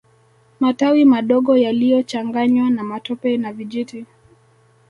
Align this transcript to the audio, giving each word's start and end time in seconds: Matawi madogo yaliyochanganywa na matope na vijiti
Matawi 0.59 1.05
madogo 1.05 1.57
yaliyochanganywa 1.57 2.69
na 2.69 2.83
matope 2.83 3.37
na 3.37 3.53
vijiti 3.53 4.05